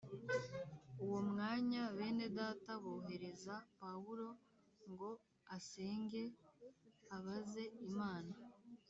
[1.03, 4.27] Uwo mwanya bene Data bohereza Pawulo
[4.91, 5.09] ngo
[5.55, 6.23] asenge
[7.15, 8.33] abaze Imana.